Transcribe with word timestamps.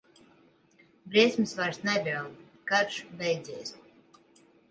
Briesmas 1.11 1.53
vairs 1.59 1.79
nedraud, 1.89 2.41
karš 2.71 2.97
beidzies. 3.19 3.77